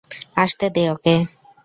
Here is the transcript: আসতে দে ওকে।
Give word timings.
আসতে 0.37 0.65
দে 0.75 0.83
ওকে। 0.93 1.15